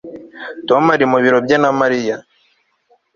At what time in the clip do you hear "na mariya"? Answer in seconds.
1.61-2.15